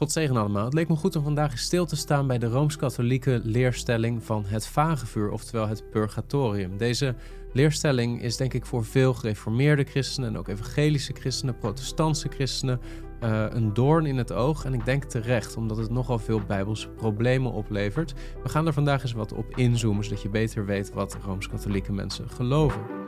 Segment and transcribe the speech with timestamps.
[0.00, 0.64] God zegen allemaal.
[0.64, 4.66] Het leek me goed om vandaag stil te staan bij de rooms-katholieke leerstelling van het
[4.66, 6.76] vagevuur, oftewel het purgatorium.
[6.76, 7.14] Deze
[7.52, 12.80] leerstelling is denk ik voor veel gereformeerde christenen en ook evangelische christenen, protestantse christenen
[13.24, 14.64] uh, een doorn in het oog.
[14.64, 18.14] En ik denk terecht, omdat het nogal veel bijbelse problemen oplevert.
[18.42, 22.30] We gaan er vandaag eens wat op inzoomen, zodat je beter weet wat rooms-katholieke mensen
[22.30, 22.99] geloven.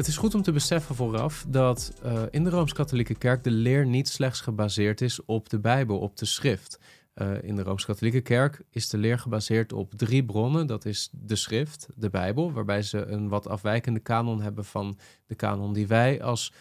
[0.00, 3.86] Het is goed om te beseffen vooraf dat uh, in de Rooms-Katholieke Kerk de leer
[3.86, 6.78] niet slechts gebaseerd is op de Bijbel, op de schrift.
[7.14, 10.66] Uh, in de Rooms-Katholieke Kerk is de leer gebaseerd op drie bronnen.
[10.66, 15.34] Dat is de schrift, de Bijbel, waarbij ze een wat afwijkende kanon hebben van de
[15.34, 16.52] kanon die wij als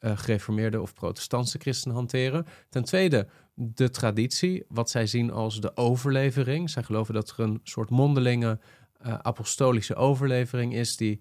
[0.00, 2.46] uh, gereformeerde of protestantse christenen hanteren.
[2.68, 6.70] Ten tweede de traditie, wat zij zien als de overlevering.
[6.70, 8.58] Zij geloven dat er een soort mondelinge
[9.22, 11.20] apostolische overlevering is die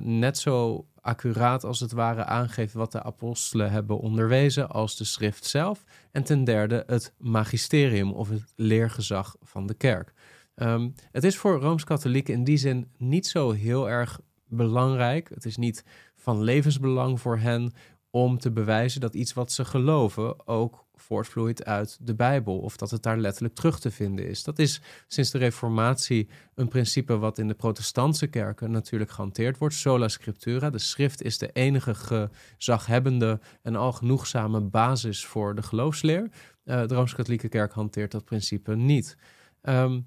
[0.00, 5.44] net zo accuraat als het ware aangeeft wat de apostelen hebben onderwezen als de schrift
[5.44, 5.84] zelf.
[6.10, 10.12] En ten derde het magisterium of het leergezag van de kerk.
[10.56, 15.28] Um, het is voor Rooms-Katholieken in die zin niet zo heel erg belangrijk.
[15.28, 17.72] Het is niet van levensbelang voor hen
[18.10, 22.90] om te bewijzen dat iets wat ze geloven ook voortvloeit uit de Bijbel of dat
[22.90, 24.44] het daar letterlijk terug te vinden is.
[24.44, 29.74] Dat is sinds de Reformatie een principe wat in de protestantse kerken natuurlijk gehanteerd wordt.
[29.74, 36.22] Sola scriptura, de schrift is de enige gezaghebbende en algenoegzame basis voor de geloofsleer.
[36.64, 39.16] Uh, de Rooms-Katholieke kerk hanteert dat principe niet.
[39.62, 40.06] Um,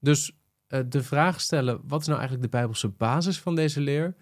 [0.00, 0.32] dus
[0.68, 4.14] uh, de vraag stellen, wat is nou eigenlijk de Bijbelse basis van deze leer?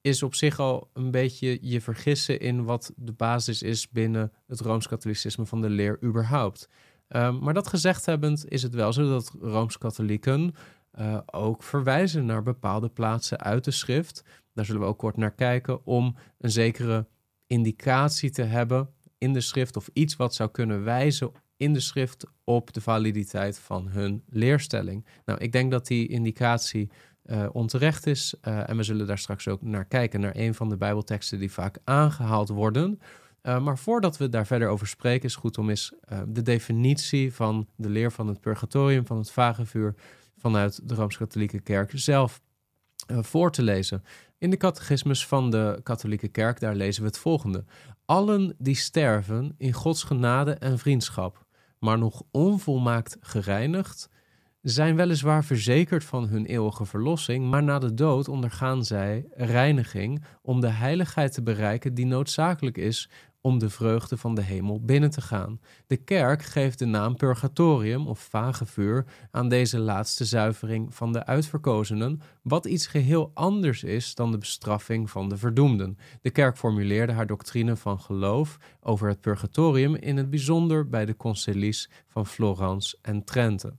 [0.00, 4.60] Is op zich al een beetje je vergissen in wat de basis is binnen het
[4.60, 6.68] rooms-katholicisme van de leer überhaupt.
[7.08, 10.54] Um, maar dat gezegd hebbend is het wel zo dat rooms-katholieken
[10.98, 14.24] uh, ook verwijzen naar bepaalde plaatsen uit de schrift.
[14.54, 17.06] Daar zullen we ook kort naar kijken om een zekere
[17.46, 22.26] indicatie te hebben in de schrift of iets wat zou kunnen wijzen in de schrift
[22.44, 25.06] op de validiteit van hun leerstelling.
[25.24, 26.90] Nou, ik denk dat die indicatie
[27.26, 28.34] uh, onterecht is.
[28.42, 31.52] Uh, en we zullen daar straks ook naar kijken, naar een van de Bijbelteksten die
[31.52, 33.00] vaak aangehaald worden.
[33.42, 35.94] Uh, maar voordat we daar verder over spreken, is goed om eens
[36.28, 39.94] de definitie van de leer van het purgatorium, van het vagevuur,
[40.36, 42.40] vanuit de Rooms-Katholieke Kerk zelf
[43.06, 44.04] voor te lezen.
[44.38, 47.64] In de catechismus van de Katholieke Kerk, daar lezen we het volgende.
[48.04, 51.46] Allen die sterven in Gods genade en vriendschap,
[51.78, 54.08] maar nog onvolmaakt gereinigd,
[54.62, 60.60] zijn weliswaar verzekerd van hun eeuwige verlossing, maar na de dood ondergaan zij reiniging om
[60.60, 63.10] de heiligheid te bereiken die noodzakelijk is
[63.40, 65.60] om de vreugde van de hemel binnen te gaan.
[65.86, 72.20] De kerk geeft de naam purgatorium of vagevuur aan deze laatste zuivering van de uitverkozenen,
[72.42, 75.98] wat iets geheel anders is dan de bestraffing van de verdoemden.
[76.22, 81.16] De kerk formuleerde haar doctrine van geloof over het purgatorium in het bijzonder bij de
[81.16, 83.74] concilies van Florence en Trente.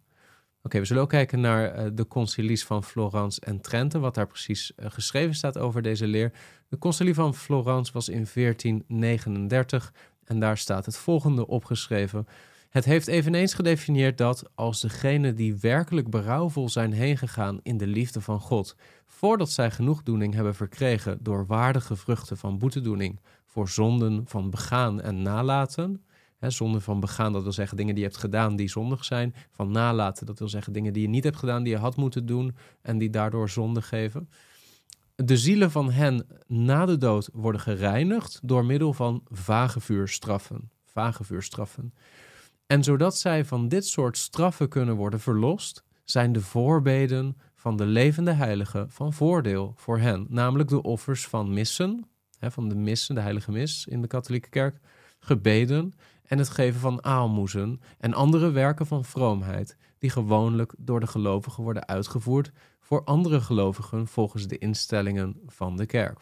[0.63, 4.27] Oké, we zullen ook kijken naar uh, de concilies van Florence en Trente, wat daar
[4.27, 6.31] precies uh, geschreven staat over deze leer.
[6.67, 12.27] De concilie van Florence was in 1439 en daar staat het volgende opgeschreven.
[12.69, 18.21] Het heeft eveneens gedefinieerd dat als degenen die werkelijk berouwvol zijn heengegaan in de liefde
[18.21, 24.49] van God, voordat zij genoegdoening hebben verkregen door waardige vruchten van boetedoening voor zonden van
[24.49, 26.03] begaan en nalaten,
[26.41, 29.35] He, zonde van begaan, dat wil zeggen dingen die je hebt gedaan die zondig zijn.
[29.51, 32.25] Van nalaten, dat wil zeggen dingen die je niet hebt gedaan, die je had moeten
[32.25, 34.29] doen en die daardoor zonde geven.
[35.15, 40.71] De zielen van hen na de dood worden gereinigd door middel van vagevuurstraffen.
[40.85, 41.93] Vagevuurstraffen.
[42.67, 47.85] En zodat zij van dit soort straffen kunnen worden verlost, zijn de voorbeden van de
[47.85, 50.25] levende heiligen van voordeel voor hen.
[50.29, 52.05] Namelijk de offers van missen,
[52.39, 54.79] van de missen, de heilige mis in de katholieke kerk,
[55.19, 55.93] gebeden
[56.31, 61.63] en het geven van aalmoezen en andere werken van vroomheid, die gewoonlijk door de gelovigen
[61.63, 66.19] worden uitgevoerd voor andere gelovigen volgens de instellingen van de kerk.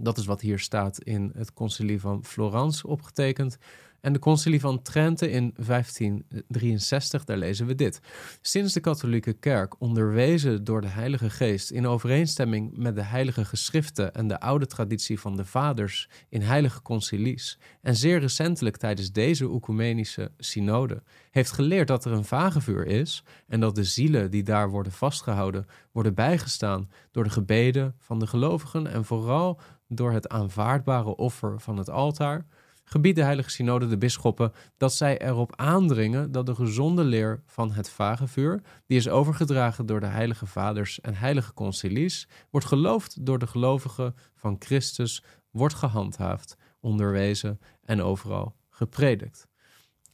[0.00, 3.58] Dat is wat hier staat in het concilie van Florence opgetekend.
[4.02, 8.00] En de concilie van Trente in 1563, daar lezen we dit.
[8.40, 14.14] Sinds de katholieke kerk, onderwezen door de Heilige Geest in overeenstemming met de heilige geschriften
[14.14, 19.44] en de oude traditie van de vaders in heilige concilies, en zeer recentelijk tijdens deze
[19.44, 24.70] oecumenische synode, heeft geleerd dat er een vagevuur is en dat de zielen die daar
[24.70, 31.16] worden vastgehouden worden bijgestaan door de gebeden van de gelovigen en vooral door het aanvaardbare
[31.16, 32.46] offer van het altaar
[32.92, 37.72] gebiedt de Heilige Synode de bisschoppen dat zij erop aandringen dat de gezonde leer van
[37.72, 43.38] het vagevuur, die is overgedragen door de Heilige Vaders en Heilige Concilies, wordt geloofd door
[43.38, 49.48] de gelovigen van Christus, wordt gehandhaafd, onderwezen en overal gepredikt.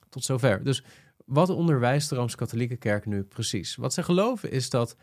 [0.09, 0.65] Tot zover.
[0.65, 0.85] Dus
[1.25, 3.77] wat onderwijst de Rooms-Katholieke Kerk nu precies?
[3.77, 4.97] Wat ze geloven is dat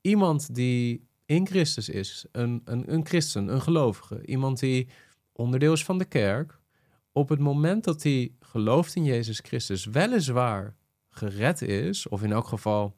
[0.00, 4.88] iemand die in Christus is, een, een, een christen, een gelovige, iemand die
[5.32, 6.59] onderdeel is van de kerk,
[7.12, 10.76] op het moment dat hij gelooft in Jezus Christus, weliswaar
[11.10, 12.96] gered is, of in elk geval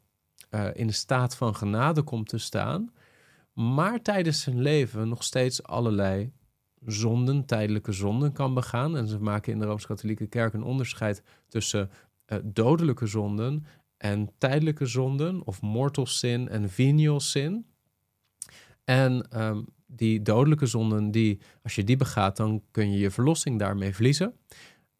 [0.51, 2.93] uh, in de staat van genade komt te staan,
[3.53, 6.31] maar tijdens zijn leven nog steeds allerlei
[6.85, 8.97] zonden, tijdelijke zonden kan begaan.
[8.97, 11.89] En ze maken in de Rooms-Katholieke Kerk een onderscheid tussen
[12.27, 13.65] uh, dodelijke zonden
[13.97, 17.65] en tijdelijke zonden, of mortal sin en venial sin.
[18.83, 23.59] En um, die dodelijke zonden, die, als je die begaat, dan kun je je verlossing
[23.59, 24.33] daarmee verliezen.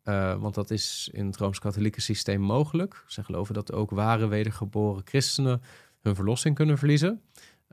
[0.04, 3.04] Uh, want dat is in het Rooms-Katholieke systeem mogelijk.
[3.08, 5.62] Ze geloven dat ook ware wedergeboren christenen
[6.02, 7.22] hun verlossing kunnen verliezen.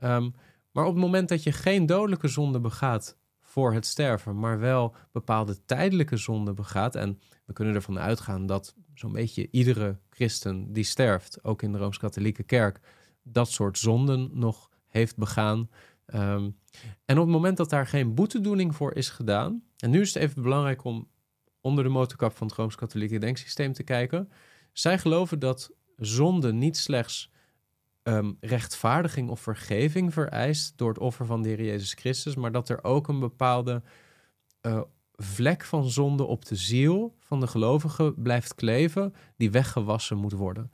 [0.03, 0.33] Um,
[0.71, 4.95] maar op het moment dat je geen dodelijke zonde begaat voor het sterven, maar wel
[5.11, 10.83] bepaalde tijdelijke zonden begaat, en we kunnen ervan uitgaan dat zo'n beetje iedere christen die
[10.83, 12.79] sterft, ook in de Rooms-Katholieke Kerk,
[13.23, 15.69] dat soort zonden nog heeft begaan.
[16.15, 16.57] Um,
[17.05, 20.23] en op het moment dat daar geen boetedoening voor is gedaan, en nu is het
[20.23, 21.07] even belangrijk om
[21.61, 24.29] onder de motorkap van het Rooms-Katholieke denksysteem te kijken.
[24.73, 27.31] Zij geloven dat zonde niet slechts
[28.03, 32.69] um, rechtvaardiging of vergeving vereist door het offer van de Heer Jezus Christus, maar dat
[32.69, 33.83] er ook een bepaalde
[34.61, 34.81] uh,
[35.15, 40.71] vlek van zonde op de ziel van de gelovige blijft kleven, die weggewassen moet worden.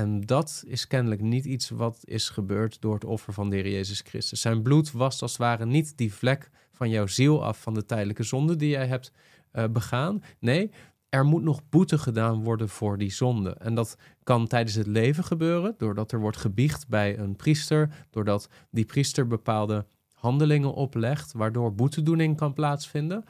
[0.00, 3.68] En dat is kennelijk niet iets wat is gebeurd door het offer van de Heer
[3.68, 4.40] Jezus Christus.
[4.40, 7.84] Zijn bloed was als het ware niet die vlek van jouw ziel af van de
[7.84, 9.12] tijdelijke zonde die jij hebt
[9.52, 10.22] uh, begaan.
[10.38, 10.70] Nee,
[11.08, 13.50] er moet nog boete gedaan worden voor die zonde.
[13.50, 18.48] En dat kan tijdens het leven gebeuren, doordat er wordt gebiecht bij een priester, doordat
[18.70, 23.24] die priester bepaalde handelingen oplegt, waardoor boetedoening kan plaatsvinden.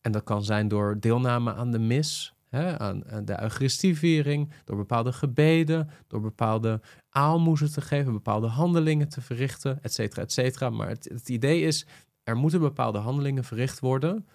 [0.00, 5.12] En dat kan zijn door deelname aan de mis, hè, aan, de Eucharistieviering, door bepaalde
[5.12, 10.70] gebeden, door bepaalde aalmoezen te geven, bepaalde handelingen te verrichten, et cetera, et cetera.
[10.70, 11.86] Maar het, het idee is,
[12.22, 14.26] er moeten bepaalde handelingen verricht worden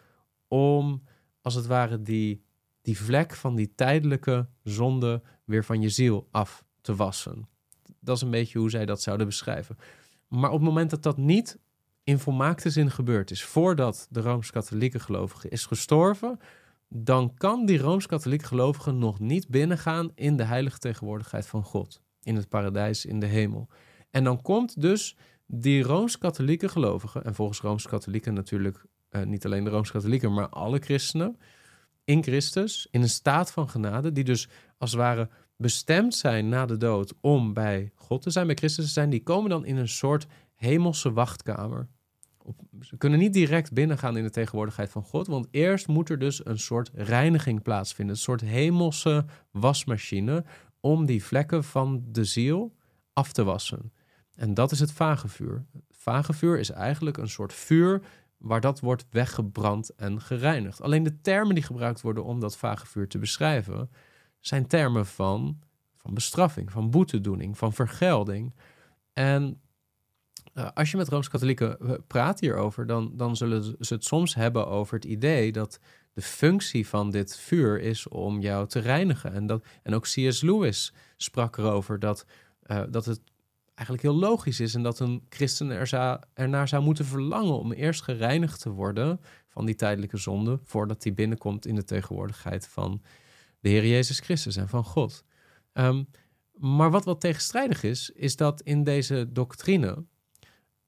[0.47, 1.03] om
[1.41, 2.43] als het ware die,
[2.81, 7.47] die vlek van die tijdelijke zonde weer van je ziel af te wassen.
[7.99, 9.77] Dat is een beetje hoe zij dat zouden beschrijven.
[10.27, 11.59] Maar op het moment dat dat niet
[12.03, 16.39] in volmaakte zin gebeurd is, voordat de Rooms-Katholieke gelovige is gestorven,
[16.97, 22.35] dan kan die Rooms-Katholieke gelovige nog niet binnengaan in de heilige tegenwoordigheid van God, in
[22.35, 23.69] het paradijs, in de hemel.
[24.11, 29.69] En dan komt dus die Rooms-Katholieke gelovige, en volgens Rooms-Katholieken natuurlijk uh, niet alleen de
[29.69, 31.37] Rooms-Katholieken, maar alle christenen
[32.03, 36.65] in Christus, in een staat van genade, die dus als het ware bestemd zijn na
[36.65, 39.77] de dood om bij God te zijn, bij Christus te zijn, die komen dan in
[39.77, 41.87] een soort hemelse wachtkamer.
[42.79, 46.45] Ze kunnen niet direct binnengaan in de tegenwoordigheid van God, want eerst moet er dus
[46.45, 50.45] een soort reiniging plaatsvinden, een soort hemelse wasmachine
[50.79, 52.75] om die vlekken van de ziel
[53.13, 53.93] af te wassen.
[54.35, 55.65] En dat is het vagevuur.
[55.71, 58.01] Het vagevuur is eigenlijk een soort vuur
[58.37, 60.81] waar dat wordt weggebrand en gereinigd.
[60.81, 63.89] Alleen de termen die gebruikt worden om dat vage vuur te beschrijven,
[64.39, 65.59] zijn termen van,
[65.95, 68.53] van bestraffing, van boetedoening, van vergelding.
[69.13, 69.61] En
[70.55, 74.67] uh, als je met Rooms-Katholieken eh, praat hierover, dan, dan zullen ze het soms hebben
[74.67, 75.79] over het idee dat
[76.13, 79.33] de functie van dit vuur is om jou te reinigen.
[79.33, 80.41] En, dat, en ook C.S.
[80.41, 82.25] Lewis sprak erover dat,
[82.67, 83.21] uh, dat het
[83.73, 88.01] eigenlijk heel logisch is en dat een christen er ernaar zou moeten verlangen om eerst
[88.01, 93.01] gereinigd te worden van die tijdelijke zonde voordat hij binnenkomt in de tegenwoordigheid van
[93.59, 95.23] de Heer Jezus Christus en van God.
[95.73, 96.07] Um,
[96.53, 100.05] maar wat wat tegenstrijdig is, is dat in deze doctrine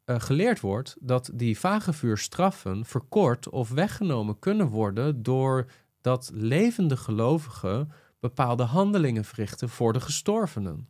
[0.08, 5.66] uh, geleerd wordt dat die vagevuurstraffen verkort of weggenomen kunnen worden door
[6.02, 10.90] dat levende gelovigen bepaalde handelingen verrichten voor de gestorvenen.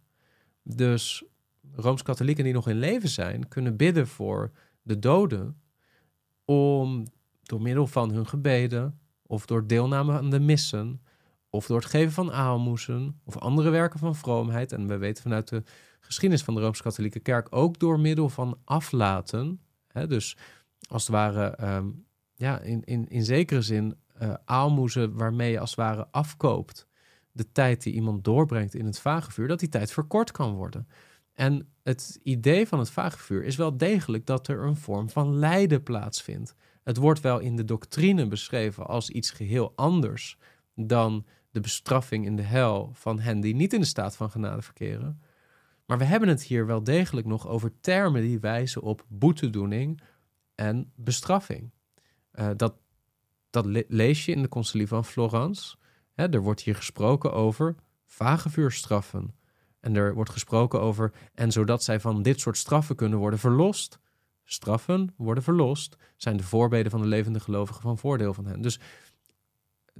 [0.63, 1.23] Dus
[1.75, 5.61] Rooms-Katholieken die nog in leven zijn, kunnen bidden voor de doden.
[6.45, 7.05] Om
[7.43, 11.01] door middel van hun gebeden, of door deelname aan de missen,
[11.49, 14.71] of door het geven van aalmoezen, of andere werken van vroomheid.
[14.71, 15.63] En we weten vanuit de
[16.07, 19.59] geschiedenis van de Rooms-Katholieke Kerk ook door middel van aflaten.
[19.87, 20.37] Hè, dus
[20.89, 25.69] als het ware, um, ja, in, in, in zekere zin uh, aalmoezen waarmee je als
[25.69, 26.87] het ware afkoopt
[27.31, 30.87] de tijd die iemand doorbrengt in het vagevuur, dat die tijd verkort kan worden.
[31.33, 35.83] En het idee van het vagevuur is wel degelijk dat er een vorm van lijden
[35.83, 36.55] plaatsvindt.
[36.83, 40.37] Het wordt wel in de doctrine beschreven als iets geheel anders
[40.75, 44.61] dan de bestraffing in de hel van hen die niet in de staat van genade
[44.61, 45.21] verkeren.
[45.87, 50.01] Maar we hebben het hier wel degelijk nog over termen die wijzen op boetedoening
[50.55, 51.71] en bestraffing.
[52.33, 52.75] Uh, dat,
[53.49, 55.77] dat lees je in de concilie van Florence.
[56.13, 57.75] Hè, er wordt hier gesproken over
[58.05, 59.35] vagevuurstraffen.
[59.79, 63.99] En er wordt gesproken over, en zodat zij van dit soort straffen kunnen worden verlost.
[64.43, 68.61] Straffen worden verlost, zijn de voorbeden van de levende gelovigen van voordeel van hen.
[68.61, 68.79] Dus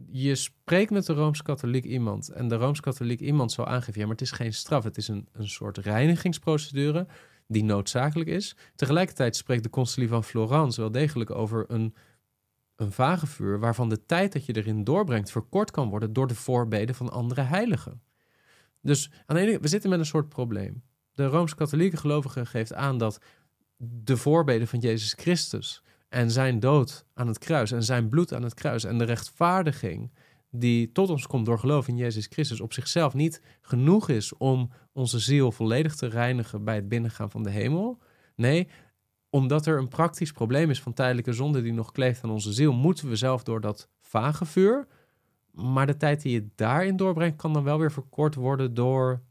[0.06, 4.22] je spreekt met de Rooms-Katholiek iemand en de Rooms-Katholiek iemand zal aangeven, ja, maar het
[4.22, 7.08] is geen straf, het is een, een soort reinigingsprocedure
[7.48, 8.56] die noodzakelijk is.
[8.76, 11.96] Tegelijkertijd spreekt de Concilie van Florence wel degelijk over een,
[12.76, 16.96] een vagevuur waarvan de tijd dat je erin doorbrengt verkort kan worden door de voorbeden
[16.96, 18.02] van andere heiligen.
[18.82, 20.84] Dus we zitten met een soort probleem.
[21.14, 23.20] De Rooms-Katholieke gelovige geeft aan dat
[23.78, 28.44] de voorbeden van Jezus Christus en zijn dood aan het kruis en zijn bloed aan
[28.44, 30.12] het kruis en de rechtvaardiging
[30.52, 34.72] die tot ons komt door geloof in Jezus Christus op zichzelf niet genoeg is om
[34.94, 38.00] onze ziel volledig te reinigen bij het binnengaan van de hemel.
[38.36, 38.68] Nee,
[39.30, 42.74] omdat er een praktisch probleem is van tijdelijke zonde die nog kleeft aan onze ziel,
[42.74, 44.88] moeten we zelf door dat vage vuur.
[45.52, 49.22] Maar de tijd die je daarin doorbrengt, kan dan wel weer verkort worden door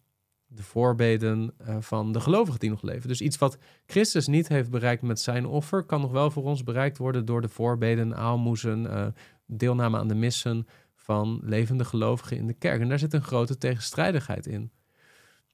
[0.47, 3.09] de voorbeden uh, van de gelovigen die nog leven.
[3.09, 6.63] Dus iets wat Christus niet heeft bereikt met zijn offer, kan nog wel voor ons
[6.63, 9.07] bereikt worden door de voorbeden, aalmoezen, uh,
[9.47, 12.81] deelname aan de missen van levende gelovigen in de kerk.
[12.81, 14.71] En daar zit een grote tegenstrijdigheid in.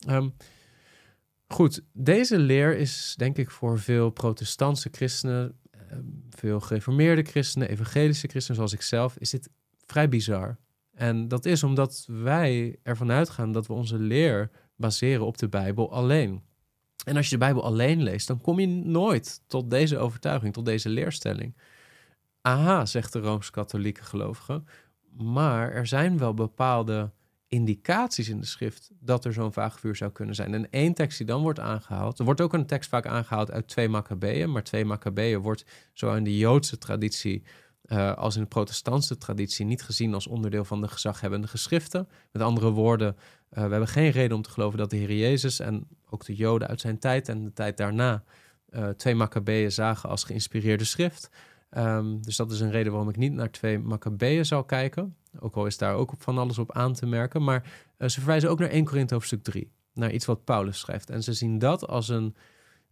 [0.09, 0.35] Um,
[1.47, 8.29] goed, deze leer is denk ik voor veel protestantse christenen, ehm, veel gereformeerde christenen, evangelische
[8.29, 9.49] christenen zoals ik zelf, is dit
[9.87, 10.59] vrij bizar.
[10.93, 14.51] En dat is omdat wij ervan uitgaan dat we onze leer
[14.83, 16.43] baseren op de Bijbel alleen.
[17.05, 20.65] En als je de Bijbel alleen leest, dan kom je nooit tot deze overtuiging, tot
[20.65, 21.57] deze leerstelling.
[22.41, 24.62] Aha, zegt de Rooms-Katholieke gelovige,
[25.17, 27.11] maar er zijn wel bepaalde
[27.49, 30.55] indicaties in de schrift dat er zo'n vaagvuur zou kunnen zijn.
[30.55, 33.69] En één tekst die dan wordt aangehaald, er wordt ook een tekst vaak aangehaald uit
[33.69, 37.43] twee Maccabeeën, maar twee Maccabeeën wordt zo in de Joodse traditie
[37.93, 42.09] uh, als in de protestantse traditie niet gezien als onderdeel van de gezaghebbende geschriften.
[42.33, 45.61] Met andere woorden, uh, we hebben geen reden om te geloven dat de Heer Jezus
[45.61, 48.23] en ook de Joden uit zijn tijd en de tijd daarna
[48.71, 51.31] uh, twee Maccabeeën zagen als geïnspireerde schrift.
[51.77, 55.17] Um, dus dat is een reden waarom ik niet naar twee Maccabeeën zal kijken.
[55.41, 57.45] Ook al is daar ook van alles op aan te merken.
[57.45, 57.63] Maar
[57.99, 59.71] ze verwijzen ook naar 1 Korinthe hoofdstuk 3.
[59.95, 61.11] Naar iets wat Paulus schrijft.
[61.11, 62.35] En ze zien dat als een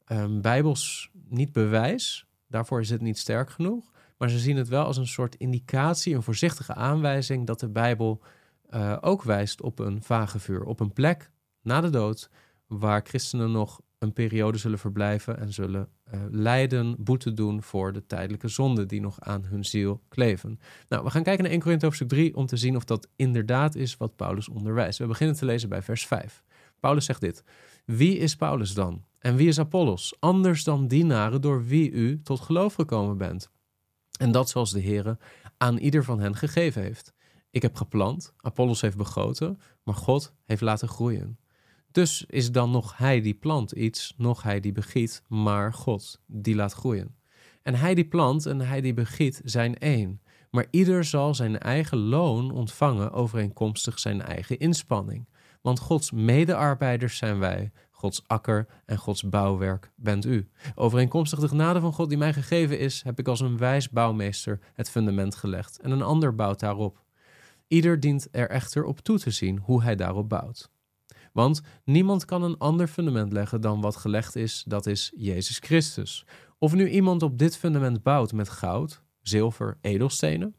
[0.09, 2.27] um, bijbels niet bewijs.
[2.51, 3.91] Daarvoor is het niet sterk genoeg.
[4.19, 8.23] Maar ze zien het wel als een soort indicatie, een voorzichtige aanwijzing dat de Bijbel
[8.71, 11.31] uh, ook wijst op een vage vuur, op een plek
[11.63, 12.31] na de dood
[12.67, 18.07] waar christenen nog een periode zullen verblijven en zullen uh, lijden, boete doen voor de
[18.07, 20.61] tijdelijke zonden die nog aan hun ziel kleven.
[20.89, 23.75] Nou, we gaan kijken naar 1 Korinthe hoofdstuk 3 om te zien of dat inderdaad
[23.75, 24.99] is wat Paulus onderwijst.
[24.99, 26.43] We beginnen te lezen bij vers 5.
[26.81, 27.45] Paulus zegt dit:
[27.85, 29.05] Wie is Paulus dan?
[29.19, 30.17] En wie is Apollos?
[30.19, 33.51] Anders dan dienaren door wie u tot geloof gekomen bent.
[34.19, 35.17] En dat zoals de Heer
[35.57, 37.15] aan ieder van hen gegeven heeft.
[37.51, 41.39] Ik heb geplant, Apollos heeft begoten, maar God heeft laten groeien.
[41.91, 46.55] Dus is dan nog hij die plant iets, nog hij die begiet, maar God die
[46.55, 47.17] laat groeien.
[47.63, 50.21] En hij die plant en hij die begiet zijn één,
[50.51, 55.29] maar ieder zal zijn eigen loon ontvangen overeenkomstig zijn eigen inspanning.
[55.61, 60.49] Want Gods medearbeiders zijn wij, Gods akker en Gods bouwwerk bent u.
[60.75, 64.59] Overeenkomstig de genade van God die mij gegeven is, heb ik als een wijs bouwmeester
[64.75, 67.05] het fundament gelegd en een ander bouwt daarop.
[67.67, 70.71] Ieder dient er echter op toe te zien hoe hij daarop bouwt.
[71.33, 76.27] Want niemand kan een ander fundament leggen dan wat gelegd is, dat is Jezus Christus.
[76.59, 80.55] Of nu iemand op dit fundament bouwt met goud, zilver, edelstenen,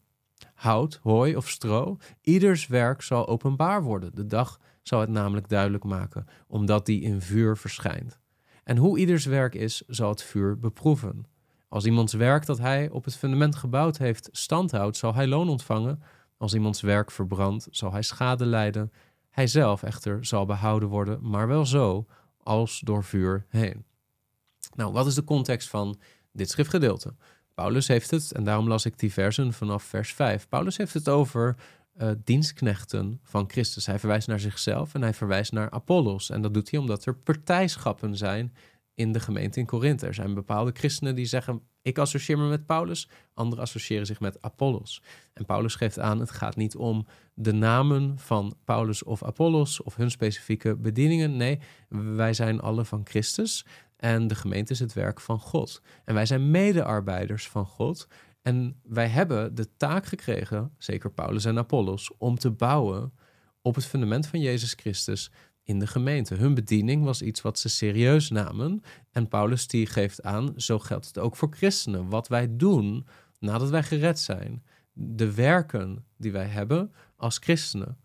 [0.54, 5.84] hout, hooi of stro, ieders werk zal openbaar worden de dag zal het namelijk duidelijk
[5.84, 8.18] maken, omdat die in vuur verschijnt.
[8.64, 11.26] En hoe ieders werk is, zal het vuur beproeven.
[11.68, 16.02] Als iemands werk dat hij op het fundament gebouwd heeft standhoudt, zal hij loon ontvangen.
[16.36, 18.92] Als iemands werk verbrandt, zal hij schade lijden.
[19.30, 22.06] Hij zelf echter zal behouden worden, maar wel zo
[22.42, 23.84] als door vuur heen.
[24.74, 25.98] Nou, wat is de context van
[26.32, 27.14] dit schriftgedeelte?
[27.54, 30.48] Paulus heeft het, en daarom las ik die versen vanaf vers 5.
[30.48, 31.56] Paulus heeft het over
[32.00, 33.86] uh, dienstknechten van Christus.
[33.86, 36.30] Hij verwijst naar zichzelf en hij verwijst naar Apollos.
[36.30, 38.54] En dat doet hij omdat er partijschappen zijn
[38.94, 40.06] in de gemeente in Korinthe.
[40.06, 44.42] Er zijn bepaalde christenen die zeggen: Ik associeer me met Paulus, anderen associëren zich met
[44.42, 45.02] Apollos.
[45.32, 49.96] En Paulus geeft aan, het gaat niet om de namen van Paulus of Apollos of
[49.96, 51.36] hun specifieke bedieningen.
[51.36, 51.58] Nee,
[51.88, 53.64] wij zijn alle van Christus
[54.02, 55.82] en de gemeente is het werk van God.
[56.04, 58.08] En wij zijn medearbeiders van God.
[58.42, 63.12] En wij hebben de taak gekregen, zeker Paulus en Apollos, om te bouwen
[63.60, 65.30] op het fundament van Jezus Christus
[65.62, 66.34] in de gemeente.
[66.34, 68.82] Hun bediening was iets wat ze serieus namen.
[69.10, 72.08] En Paulus die geeft aan, zo geldt het ook voor christenen.
[72.08, 73.06] Wat wij doen
[73.38, 74.64] nadat wij gered zijn.
[74.92, 77.98] De werken die wij hebben als christenen.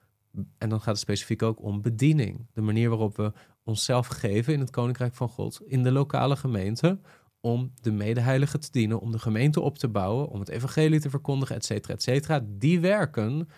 [0.57, 2.47] En dan gaat het specifiek ook om bediening.
[2.53, 3.31] De manier waarop we
[3.63, 6.99] onszelf geven in het koninkrijk van God, in de lokale gemeente,
[7.41, 11.09] om de medeheiligen te dienen, om de gemeente op te bouwen, om het evangelie te
[11.09, 12.45] verkondigen, et cetera, et cetera.
[12.47, 13.49] Die werken,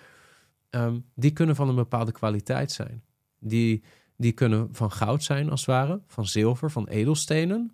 [0.70, 3.04] um, die kunnen van een bepaalde kwaliteit zijn.
[3.40, 3.84] Die,
[4.18, 7.74] die kunnen van goud zijn, als het ware, van zilver, van edelstenen.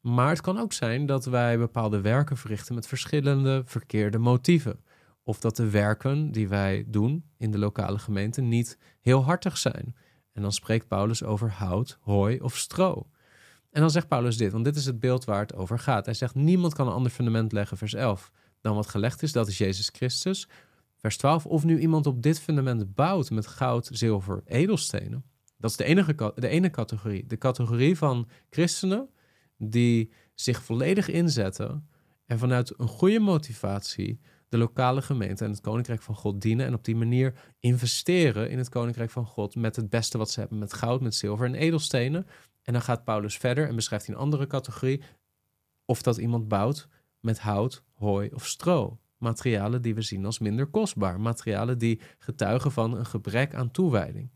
[0.00, 4.80] Maar het kan ook zijn dat wij bepaalde werken verrichten met verschillende verkeerde motieven.
[5.22, 9.96] Of dat de werken die wij doen in de lokale gemeente niet heel hartig zijn.
[10.32, 13.10] En dan spreekt Paulus over hout, hooi of stro.
[13.70, 16.04] En dan zegt Paulus dit, want dit is het beeld waar het over gaat.
[16.04, 19.48] Hij zegt: Niemand kan een ander fundament leggen, vers 11, dan wat gelegd is, dat
[19.48, 20.48] is Jezus Christus.
[20.96, 25.24] Vers 12, of nu iemand op dit fundament bouwt met goud, zilver, edelstenen.
[25.58, 27.26] Dat is de, enige, de ene categorie.
[27.26, 29.08] De categorie van christenen
[29.56, 31.88] die zich volledig inzetten
[32.26, 36.74] en vanuit een goede motivatie de lokale gemeente en het koninkrijk van God dienen en
[36.74, 40.58] op die manier investeren in het koninkrijk van God met het beste wat ze hebben,
[40.58, 42.26] met goud, met zilver en edelstenen.
[42.62, 45.02] En dan gaat Paulus verder en beschrijft in een andere categorie
[45.84, 46.88] of dat iemand bouwt
[47.20, 51.20] met hout, hooi of stro materialen die we zien als minder kostbaar.
[51.20, 54.30] Materialen die getuigen van een gebrek aan toewijding.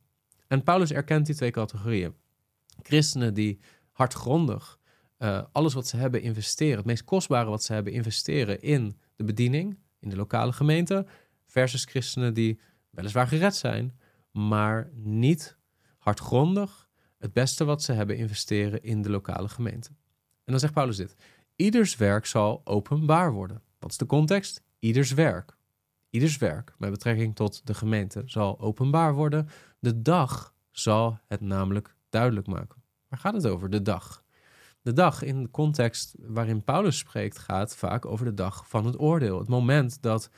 [0.47, 2.15] En Paulus erkent die twee categorieën.
[2.83, 3.61] Christenen die
[3.93, 4.79] hardgrondig
[5.19, 9.25] uh, alles wat ze hebben investeren, het meest kostbare wat ze hebben investeren in de
[9.25, 11.07] bediening, in de lokale gemeente,
[11.47, 13.99] versus christenen die weliswaar gered zijn,
[14.31, 15.57] maar niet
[15.99, 16.84] hardgrondig
[17.25, 19.89] het beste wat ze hebben investeren in de lokale gemeente.
[20.45, 21.17] En dan zegt Paulus dit:
[21.57, 23.63] Ieders werk zal openbaar worden.
[23.79, 24.63] Wat is de context?
[24.79, 25.57] Ieders werk,
[26.11, 29.49] ieders werk met betrekking tot de gemeente zal openbaar worden.
[29.79, 32.83] De dag zal het namelijk duidelijk maken.
[33.09, 33.71] Waar gaat het over?
[33.71, 34.25] De dag.
[34.83, 39.01] De dag in de context waarin Paulus spreekt gaat vaak over de dag van het
[39.01, 39.39] oordeel.
[39.39, 40.31] Het moment dat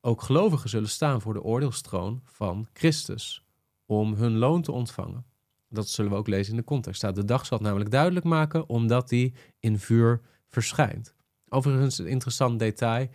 [0.00, 3.44] ook gelovigen zullen staan voor de oordeelstroon van Christus
[3.86, 5.29] om hun loon te ontvangen.
[5.70, 7.00] Dat zullen we ook lezen in de context.
[7.00, 11.14] De dag zal het namelijk duidelijk maken omdat die in vuur verschijnt.
[11.48, 13.08] Overigens een interessant detail.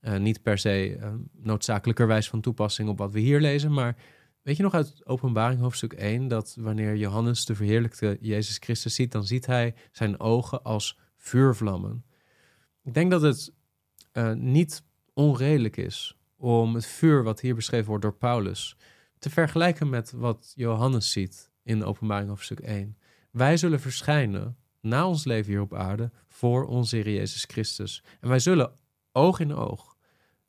[0.00, 3.96] Uh, niet per se uh, noodzakelijkerwijs van toepassing op wat we hier lezen, maar
[4.42, 9.12] weet je nog uit Openbaring hoofdstuk 1 dat wanneer Johannes de verheerlijkte Jezus Christus ziet,
[9.12, 12.04] dan ziet hij zijn ogen als vuurvlammen.
[12.82, 13.52] Ik denk dat het
[14.12, 14.82] uh, niet
[15.14, 18.76] onredelijk is om het vuur wat hier beschreven wordt door Paulus
[19.18, 22.96] te vergelijken met wat Johannes ziet in Openbaring hoofdstuk 1.
[23.30, 28.02] Wij zullen verschijnen na ons leven hier op aarde voor onze Heer Jezus Christus.
[28.20, 28.72] En wij zullen
[29.12, 29.96] oog in oog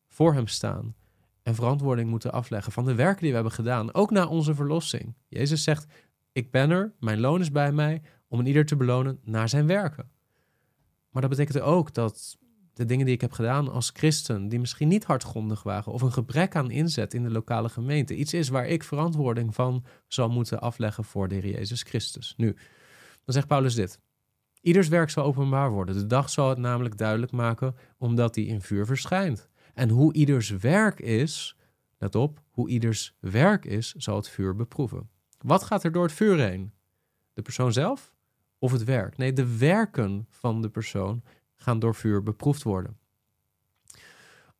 [0.07, 0.95] voor Hem staan
[1.43, 5.15] en verantwoording moeten afleggen van de werken die we hebben gedaan, ook na onze verlossing.
[5.27, 5.93] Jezus zegt:
[6.31, 9.67] Ik ben er, mijn loon is bij mij, om een ieder te belonen naar zijn
[9.67, 10.11] werken.
[11.09, 12.37] Maar dat betekent ook dat
[12.81, 16.11] de dingen die ik heb gedaan als christen, die misschien niet hardgrondig waren, of een
[16.11, 20.61] gebrek aan inzet in de lokale gemeente, iets is waar ik verantwoording van zal moeten
[20.61, 22.33] afleggen voor de Heer Jezus Christus.
[22.37, 22.55] Nu,
[23.25, 23.99] dan zegt Paulus dit.
[24.61, 25.95] Ieders werk zal openbaar worden.
[25.95, 29.49] De dag zal het namelijk duidelijk maken, omdat die in vuur verschijnt.
[29.73, 31.57] En hoe ieders werk is,
[31.97, 35.09] let op, hoe ieders werk is, zal het vuur beproeven.
[35.39, 36.71] Wat gaat er door het vuur heen?
[37.33, 38.13] De persoon zelf
[38.59, 39.17] of het werk?
[39.17, 41.23] Nee, de werken van de persoon
[41.61, 42.97] gaan door vuur beproefd worden.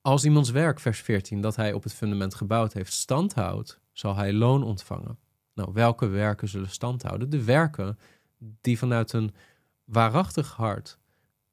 [0.01, 4.15] Als iemands werk, vers 14, dat hij op het fundament gebouwd heeft, stand houdt, zal
[4.15, 5.17] hij loon ontvangen.
[5.53, 7.29] Nou, welke werken zullen stand houden?
[7.29, 7.99] De werken
[8.37, 9.33] die vanuit een
[9.83, 10.99] waarachtig hart,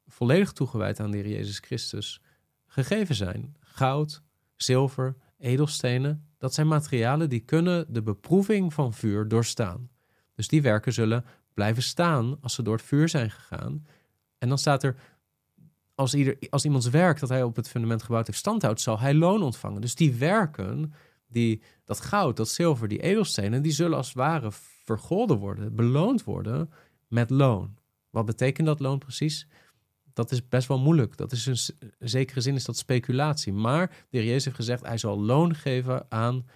[0.06, 2.20] volledig toegewijd aan de Heer Jezus Christus,
[2.66, 3.56] gegeven zijn.
[3.60, 4.22] Goud,
[4.56, 9.90] zilver, edelstenen, dat zijn materialen die kunnen de beproeving van vuur doorstaan.
[10.34, 13.86] Dus die werken zullen blijven staan als ze door het vuur zijn gegaan.
[14.38, 14.96] En dan staat er,
[15.98, 19.14] als, ieder, als iemands werk dat hij op het fundament gebouwd heeft standhoudt, zal hij
[19.14, 19.80] loon ontvangen.
[19.80, 20.92] Dus die werken,
[21.26, 24.50] die, dat goud, dat zilver, die edelstenen, die zullen als het ware
[24.84, 26.70] vergolden worden, beloond worden
[27.08, 27.76] met loon.
[28.10, 29.46] Wat betekent dat loon precies?
[30.12, 31.16] Dat is best wel moeilijk.
[31.16, 33.52] Dat is in zekere zin is dat speculatie.
[33.52, 36.46] Maar de Jezus heeft gezegd, hij zal loon geven aan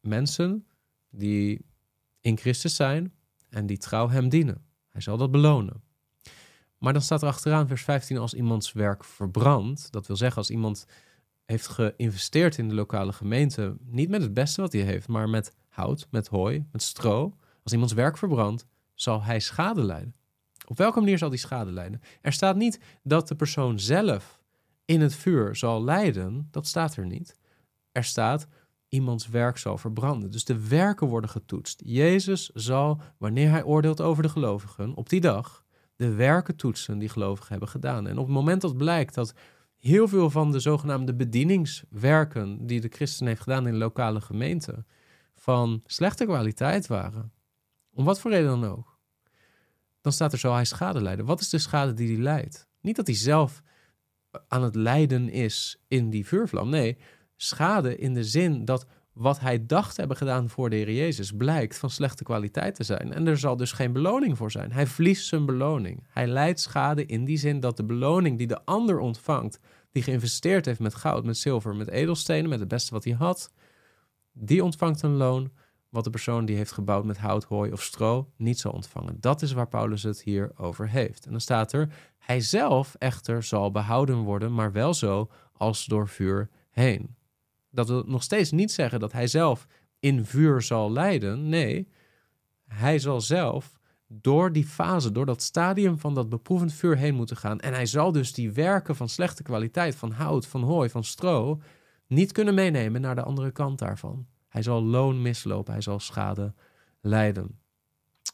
[0.00, 0.66] mensen
[1.10, 1.64] die
[2.20, 3.12] in Christus zijn
[3.48, 4.64] en die trouw hem dienen.
[4.88, 5.82] Hij zal dat belonen.
[6.78, 9.92] Maar dan staat er achteraan, vers 15, als iemands werk verbrandt.
[9.92, 10.86] Dat wil zeggen, als iemand
[11.44, 15.56] heeft geïnvesteerd in de lokale gemeente, niet met het beste wat hij heeft, maar met
[15.68, 17.36] hout, met hooi, met stro.
[17.62, 20.14] Als iemands werk verbrandt, zal hij schade lijden.
[20.66, 22.00] Op welke manier zal die schade lijden?
[22.20, 24.40] Er staat niet dat de persoon zelf
[24.84, 26.48] in het vuur zal lijden.
[26.50, 27.38] Dat staat er niet.
[27.92, 28.46] Er staat
[28.88, 30.30] iemands werk zal verbranden.
[30.30, 31.82] Dus de werken worden getoetst.
[31.84, 35.64] Jezus zal, wanneer hij oordeelt over de gelovigen, op die dag
[35.98, 38.06] de werken toetsen die gelovigen hebben gedaan.
[38.06, 39.34] En op het moment dat blijkt dat
[39.78, 44.84] heel veel van de zogenaamde bedieningswerken die de christen heeft gedaan in lokale gemeente
[45.34, 47.32] van slechte kwaliteit waren,
[47.94, 48.98] om wat voor reden dan ook,
[50.00, 51.24] dan staat er zo hij schade lijden.
[51.24, 52.68] Wat is de schade die hij leidt?
[52.80, 53.62] Niet dat hij zelf
[54.48, 56.68] aan het lijden is in die vuurvlam.
[56.68, 56.98] Nee,
[57.36, 58.86] schade in de zin dat
[59.18, 63.12] wat hij dacht hebben gedaan voor de Heer Jezus blijkt van slechte kwaliteit te zijn.
[63.12, 64.72] En er zal dus geen beloning voor zijn.
[64.72, 66.06] Hij verliest zijn beloning.
[66.08, 69.60] Hij leidt schade in die zin dat de beloning die de ander ontvangt,
[69.92, 73.52] die geïnvesteerd heeft met goud, met zilver, met edelstenen, met het beste wat hij had,
[74.32, 75.50] die ontvangt een loon
[75.88, 79.16] wat de persoon die heeft gebouwd met hout, hooi of stro niet zal ontvangen.
[79.20, 81.24] Dat is waar Paulus het hier over heeft.
[81.24, 86.08] En dan staat er, hij zelf echter zal behouden worden, maar wel zo als door
[86.08, 87.16] vuur heen.
[87.70, 89.66] Dat wil nog steeds niet zeggen dat hij zelf
[90.00, 91.48] in vuur zal lijden.
[91.48, 91.88] Nee,
[92.66, 97.36] hij zal zelf door die fase, door dat stadium van dat beproevend vuur heen moeten
[97.36, 97.60] gaan.
[97.60, 101.60] En hij zal dus die werken van slechte kwaliteit, van hout, van hooi, van stro,
[102.06, 104.26] niet kunnen meenemen naar de andere kant daarvan.
[104.48, 106.54] Hij zal loon mislopen, hij zal schade
[107.00, 107.58] lijden.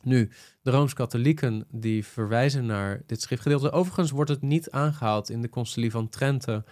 [0.03, 0.31] Nu,
[0.62, 3.70] de Rooms-Katholieken die verwijzen naar dit schriftgedeelte.
[3.70, 6.64] Overigens wordt het niet aangehaald in de Concilie van Trente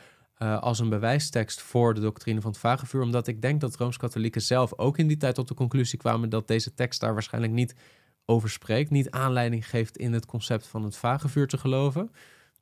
[0.43, 4.43] uh, als een bewijstekst voor de doctrine van het vagevuur, omdat ik denk dat Rooms-Katholieken
[4.43, 7.75] zelf ook in die tijd tot de conclusie kwamen dat deze tekst daar waarschijnlijk niet
[8.25, 12.11] over spreekt, niet aanleiding geeft in het concept van het vagevuur te geloven.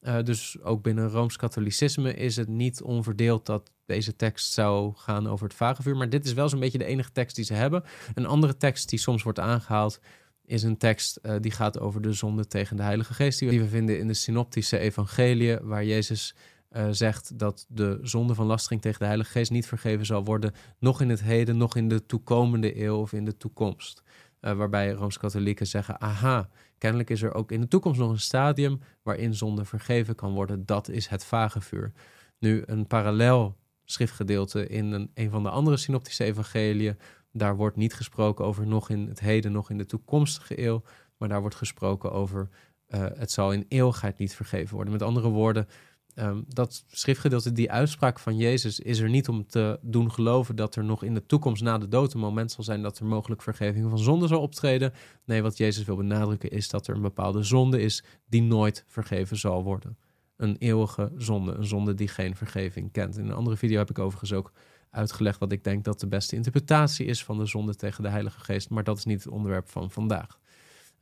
[0.02, 5.46] Uh, dus ook binnen Rooms-Katholicisme is het niet onverdeeld dat deze tekst zou gaan over
[5.46, 5.96] het vagevuur.
[5.96, 7.84] Maar dit is wel zo'n beetje de enige tekst die ze hebben.
[8.14, 10.00] Een andere tekst die soms wordt aangehaald
[10.44, 13.38] is een tekst uh, die gaat over de zonde tegen de Heilige Geest.
[13.38, 16.34] Die we vinden in de synoptische evangelie, waar Jezus
[16.70, 20.52] uh, zegt dat de zonde van lastering tegen de Heilige Geest niet vergeven zal worden,
[20.78, 24.02] nog in het heden, nog in de toekomende eeuw of in de toekomst.
[24.40, 28.80] Uh, waarbij Rooms-Katholieken zeggen: aha, kennelijk is er ook in de toekomst nog een stadium
[29.02, 30.66] waarin zonde vergeven kan worden.
[30.66, 31.92] Dat is het vagevuur.
[32.38, 36.98] Nu, een parallel schriftgedeelte in een, een van de andere synoptische evangeliën,
[37.32, 40.82] daar wordt niet gesproken over nog in het heden, nog in de toekomstige eeuw,
[41.16, 42.48] maar daar wordt gesproken over
[42.88, 44.92] uh, het zal in eeuwigheid niet vergeven worden.
[44.92, 45.68] Met andere woorden,
[46.14, 50.76] Um, dat schriftgedeelte, die uitspraak van Jezus, is er niet om te doen geloven dat
[50.76, 53.42] er nog in de toekomst na de dood een moment zal zijn dat er mogelijk
[53.42, 54.92] vergeving van zonde zal optreden.
[55.24, 59.36] Nee, wat Jezus wil benadrukken is dat er een bepaalde zonde is die nooit vergeven
[59.36, 59.98] zal worden.
[60.36, 63.16] Een eeuwige zonde, een zonde die geen vergeving kent.
[63.16, 64.52] In een andere video heb ik overigens ook
[64.90, 68.40] uitgelegd wat ik denk dat de beste interpretatie is van de zonde tegen de Heilige
[68.40, 70.40] Geest, maar dat is niet het onderwerp van vandaag.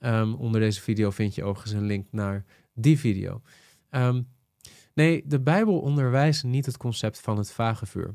[0.01, 2.45] Um, onder deze video vind je overigens een link naar
[2.75, 3.43] die video.
[3.91, 4.27] Um,
[4.99, 8.13] Nee, de Bijbel onderwijst niet het concept van het vagevuur.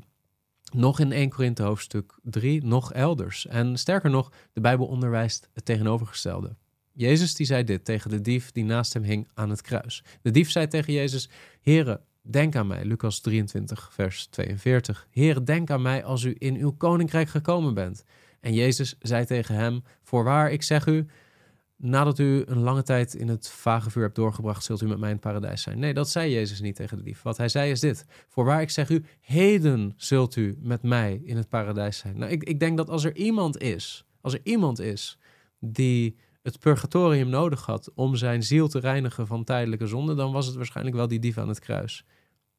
[0.72, 3.46] Nog in 1 Korinthe hoofdstuk 3, nog elders.
[3.46, 6.56] En sterker nog, de Bijbel onderwijst het tegenovergestelde.
[6.92, 10.04] Jezus die zei dit tegen de dief die naast hem hing aan het kruis.
[10.22, 11.28] De dief zei tegen Jezus,
[11.60, 12.84] Heere, denk aan mij.
[12.84, 15.06] Lucas 23, vers 42.
[15.10, 18.04] Heere, denk aan mij als u in uw koninkrijk gekomen bent.
[18.40, 21.06] En Jezus zei tegen hem, voorwaar, ik zeg u,
[21.76, 25.08] nadat u een lange tijd in het vage vuur hebt doorgebracht, zult u met mij
[25.08, 25.78] in het paradijs zijn.
[25.78, 27.22] Nee, dat zei Jezus niet tegen de dief.
[27.22, 31.36] Wat hij zei is dit: Voorwaar ik zeg u, heden zult u met mij in
[31.36, 32.18] het paradijs zijn.
[32.18, 35.18] Nou, ik, ik denk dat als er iemand is, als er iemand is
[35.60, 40.46] die het purgatorium nodig had om zijn ziel te reinigen van tijdelijke zonde, dan was
[40.46, 42.04] het waarschijnlijk wel die dief aan het kruis.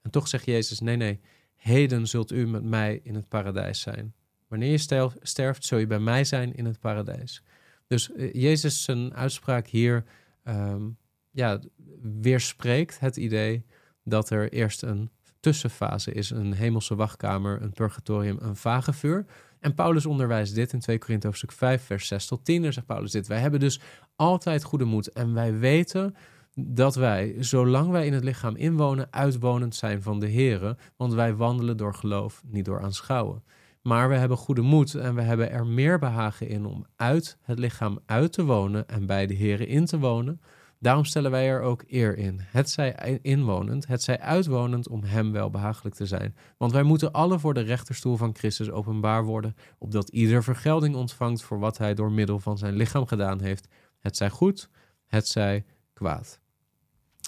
[0.01, 1.19] En toch zegt Jezus: Nee, nee,
[1.56, 4.13] heden zult u met mij in het paradijs zijn.
[4.47, 7.43] Wanneer je sterft, zul je bij mij zijn in het paradijs.
[7.88, 10.04] Dus uh, Jezus zijn uitspraak hier
[10.43, 10.98] um,
[11.32, 11.60] ja,
[12.02, 13.65] weerspreekt het idee
[14.04, 19.26] dat er eerst een tussenfase is, een hemelse wachtkamer, een purgatorium, een vage vuur.
[19.60, 22.62] En Paulus onderwijst dit in 2 Korinthe hoofdstuk 5, vers 6 tot 10.
[22.62, 23.28] Daar zegt Paulus dit.
[23.28, 23.82] Wij hebben dus
[24.15, 26.15] altijd goede moed en wij weten
[26.54, 31.36] dat wij, zolang wij in het lichaam inwonen, uitwonend zijn van de Here, want wij
[31.36, 33.43] wandelen door geloof, niet door aanschouwen.
[33.88, 37.60] Maar we hebben goede moed en we hebben er meer behagen in om uit het
[37.60, 40.41] lichaam uit te wonen en bij de Here in te wonen.
[40.80, 42.39] Daarom stellen wij er ook eer in.
[42.41, 46.36] Het zij inwonend, het zij uitwonend om hem wel behagelijk te zijn.
[46.58, 51.43] Want wij moeten alle voor de rechterstoel van Christus openbaar worden, opdat ieder vergelding ontvangt
[51.43, 53.67] voor wat hij door middel van zijn lichaam gedaan heeft.
[54.00, 54.69] Het zij goed,
[55.06, 56.39] het zij kwaad.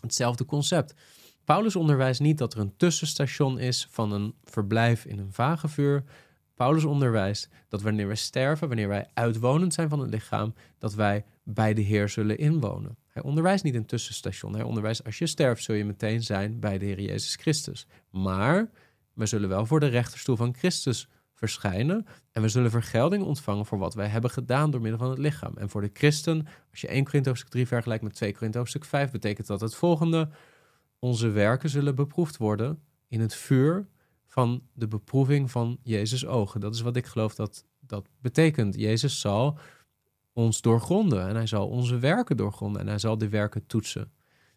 [0.02, 0.94] Hetzelfde concept.
[1.44, 6.04] Paulus onderwijst niet dat er een tussenstation is van een verblijf in een vagevuur.
[6.58, 11.26] Paulus onderwijst dat wanneer wij sterven, wanneer wij uitwonend zijn van het lichaam, dat wij
[11.44, 12.98] bij de Heer zullen inwonen.
[13.08, 14.54] Hij onderwijst niet een tussenstation.
[14.54, 17.88] Hij onderwijst als je sterft, zul je meteen zijn bij de Heer Jezus Christus.
[18.10, 18.70] Maar
[19.14, 22.06] we zullen wel voor de rechterstoel van Christus verschijnen.
[22.32, 25.58] En we zullen vergelding ontvangen voor wat wij hebben gedaan door middel van het lichaam.
[25.58, 28.86] En voor de christen, als je 1 Korinthe hoofdstuk 3 vergelijkt met 2 Korinthe hoofdstuk
[28.86, 30.30] 5, betekent dat het volgende.
[31.00, 33.88] Onze werken zullen beproefd worden in het vuur
[34.28, 36.60] van de beproeving van Jezus' ogen.
[36.60, 38.76] Dat is wat ik geloof dat dat betekent.
[38.76, 39.58] Jezus zal
[40.34, 44.12] ons doorgronden en hij zal onze werken doorgronden en hij zal die werken toetsen.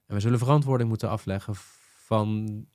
[0.06, 1.54] En we zullen verantwoording moeten afleggen
[2.04, 2.66] van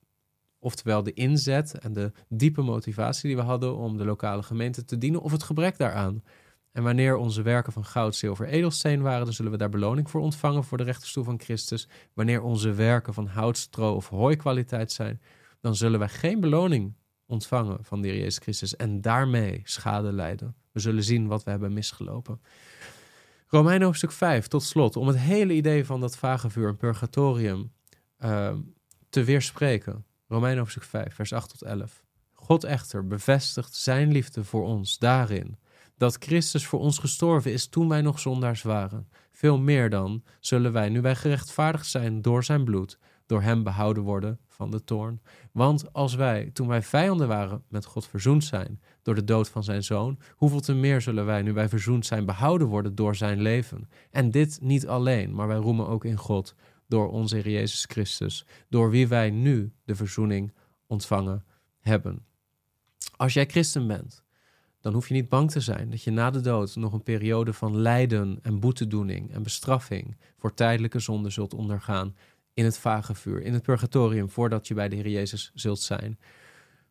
[0.65, 4.97] Oftewel de inzet en de diepe motivatie die we hadden om de lokale gemeente te
[4.97, 6.23] dienen of het gebrek daaraan.
[6.71, 10.21] En wanneer onze werken van goud, zilver, edelsteen waren, dan zullen we daar beloning voor
[10.21, 11.87] ontvangen voor de rechterstoel van Christus.
[12.13, 15.21] Wanneer onze werken van hout, stro of hooikwaliteit zijn,
[15.65, 16.93] dan zullen wij geen beloning
[17.25, 20.55] ontvangen van de Heer Jezus Christus en daarmee schade lijden.
[20.71, 22.41] We zullen zien wat we hebben misgelopen.
[23.47, 27.71] Romein hoofdstuk 5, tot slot, om het hele idee van dat vage vuur en purgatorium
[28.19, 28.53] uh,
[29.09, 30.05] te weerspreken.
[30.27, 32.03] Romein hoofdstuk 5, vers 8 tot 11.
[32.33, 35.57] God echter bevestigt zijn liefde voor ons daarin
[35.97, 39.07] dat Christus voor ons gestorven is toen wij nog zondaars waren.
[39.31, 44.03] Veel meer dan zullen wij, nu wij gerechtvaardigd zijn door zijn bloed, door hem behouden
[44.03, 45.21] worden van de toorn.
[45.51, 49.63] Want als wij, toen wij vijanden waren, met God verzoend zijn door de dood van
[49.63, 53.41] zijn zoon, hoeveel te meer zullen wij, nu wij verzoend zijn, behouden worden door zijn
[53.41, 53.89] leven.
[54.11, 56.55] En dit niet alleen, maar wij roemen ook in God
[56.87, 60.53] door onze Heer Jezus Christus, door wie wij nu de verzoening
[60.87, 61.45] ontvangen
[61.79, 62.25] hebben.
[63.15, 64.23] Als jij christen bent,
[64.85, 67.53] dan hoef je niet bang te zijn dat je na de dood nog een periode
[67.53, 72.15] van lijden en boetedoening en bestraffing voor tijdelijke zonde zult ondergaan
[72.55, 76.19] in het vage vuur, in het purgatorium, voordat je bij de Heer Jezus zult zijn.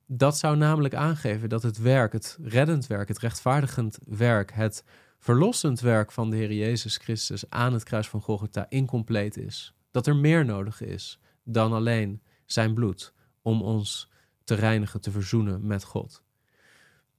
[0.07, 4.85] Dat zou namelijk aangeven dat het werk, het reddend werk, het rechtvaardigend werk, het
[5.18, 10.07] verlossend werk van de Heer Jezus Christus aan het kruis van Golgotha incompleet is dat
[10.07, 14.11] er meer nodig is dan alleen zijn bloed om ons
[14.44, 16.22] te reinigen, te verzoenen met God.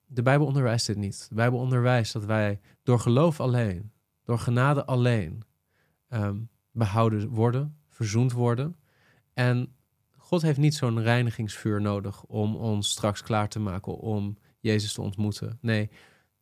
[0.05, 1.25] De Bijbel onderwijst dit niet.
[1.29, 3.91] De Bijbel onderwijst dat wij door geloof alleen,
[4.23, 5.43] door genade alleen,
[6.08, 6.38] ehm,
[6.71, 8.75] behouden worden, verzoend worden.
[9.34, 9.75] En
[10.17, 15.01] God heeft niet zo'n reinigingsvuur nodig om ons straks klaar te maken om Jezus te
[15.01, 15.58] ontmoeten.
[15.62, 15.89] Nee,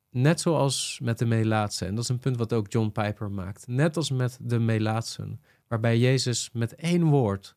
[0.10, 3.68] net zoals met de Melaatsen, en dat is een punt wat ook John Piper maakt,
[3.68, 7.56] net als met de Melaatsen waarbij Jezus met één woord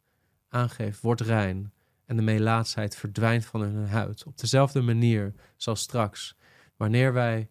[0.48, 1.72] aangeeft, word rein,
[2.06, 4.24] en de melaatsheid verdwijnt van hun huid.
[4.24, 6.36] Op dezelfde manier zal straks,
[6.76, 7.48] wanneer wij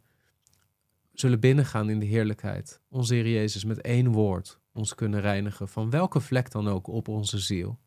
[1.14, 5.90] zullen binnengaan in de heerlijkheid, onze Heer Jezus met één woord ons kunnen reinigen van
[5.90, 7.80] welke vlek dan ook op onze ziel.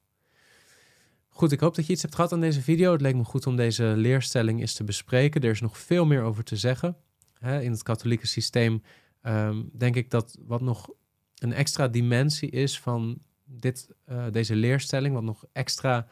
[1.28, 2.92] Goed, ik hoop dat je iets hebt gehad aan deze video.
[2.92, 5.40] Het leek me goed om deze leerstelling eens te bespreken.
[5.40, 6.96] Er is nog veel meer over te zeggen.
[7.40, 8.82] in het katholieke systeem
[9.20, 10.90] ehm, denk ik dat wat nog
[11.34, 16.06] een extra dimensie is van dit, uh, deze leerstelling, wat nog extra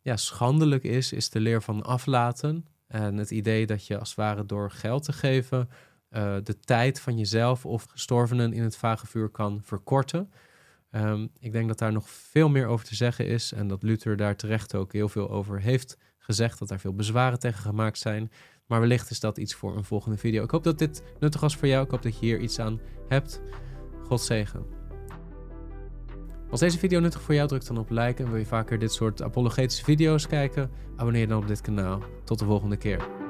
[0.00, 2.66] ja, schandelijk is, is de leer van aflaten.
[2.86, 5.68] En het idee dat je als het ware door geld te geven
[6.10, 10.30] uh, de tijd van jezelf of gestorvenen in het vage vuur kan verkorten.
[10.90, 14.16] Um, ik denk dat daar nog veel meer over te zeggen is en dat Luther
[14.16, 18.30] daar terecht ook heel veel over heeft gezegd, dat daar veel bezwaren tegen gemaakt zijn.
[18.66, 20.44] Maar wellicht is dat iets voor een volgende video.
[20.44, 21.84] Ik hoop dat dit nuttig was voor jou.
[21.84, 23.40] Ik hoop dat je hier iets aan hebt.
[24.06, 24.66] God zegen.
[26.50, 28.92] Als deze video nuttig voor jou, druk dan op like en wil je vaker dit
[28.92, 32.02] soort apologetische video's kijken, abonneer dan op dit kanaal.
[32.24, 33.29] Tot de volgende keer.